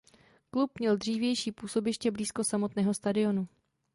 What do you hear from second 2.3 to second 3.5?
samotného stadionu.